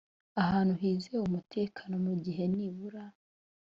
ahantu 0.43 0.73
hizewe 0.81 1.19
umutekano 1.27 1.95
mu 2.05 2.13
gihe 2.23 2.43
nibura 2.55 3.03